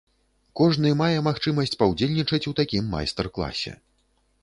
Кожны 0.61 0.93
мае 1.01 1.17
магчымасць 1.27 1.75
паўдзельнічаць 1.83 2.43
у 2.55 2.57
такім 2.63 2.91
майстар-класе. 2.97 3.81